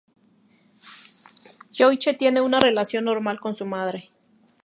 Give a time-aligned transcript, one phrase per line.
[1.73, 4.09] Yoichi tiene una relación normal con su madre.